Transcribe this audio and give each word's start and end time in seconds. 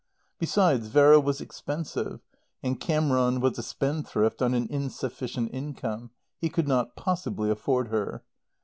Besides 0.39 0.87
Vera 0.87 1.19
was 1.19 1.41
expensive, 1.41 2.21
and 2.63 2.79
Cameron 2.79 3.39
was 3.39 3.59
a 3.59 3.61
spendthrift 3.61 4.41
on 4.41 4.55
an 4.55 4.65
insufficient 4.71 5.53
income; 5.53 6.09
he 6.39 6.49
could 6.49 6.67
not 6.67 6.95
possibly 6.95 7.51
afford 7.51 7.89
her. 7.89 8.23